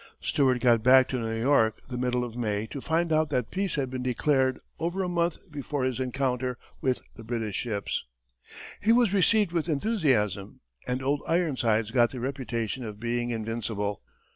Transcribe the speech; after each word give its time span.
Stewart 0.19 0.59
got 0.61 0.81
back 0.81 1.07
to 1.09 1.19
New 1.19 1.39
York 1.39 1.79
the 1.87 1.95
middle 1.95 2.23
of 2.23 2.35
May 2.35 2.65
to 2.71 2.81
find 2.81 3.13
out 3.13 3.29
that 3.29 3.51
peace 3.51 3.75
had 3.75 3.91
been 3.91 4.01
declared 4.01 4.59
over 4.79 5.03
a 5.03 5.07
month 5.07 5.37
before 5.51 5.83
his 5.83 5.99
encounter 5.99 6.57
with 6.81 7.03
the 7.13 7.23
British 7.23 7.57
ships. 7.57 8.05
He 8.81 8.91
was 8.91 9.13
received 9.13 9.51
with 9.51 9.69
enthusiasm, 9.69 10.61
and 10.87 11.03
"Old 11.03 11.21
Ironsides" 11.27 11.91
got 11.91 12.09
the 12.09 12.19
reputation 12.19 12.83
of 12.83 12.99
being 12.99 13.29
invincible. 13.29 14.01